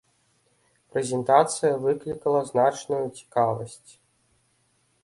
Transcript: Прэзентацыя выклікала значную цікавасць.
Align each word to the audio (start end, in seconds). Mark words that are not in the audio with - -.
Прэзентацыя 0.95 1.71
выклікала 1.85 2.41
значную 2.51 3.05
цікавасць. 3.21 3.91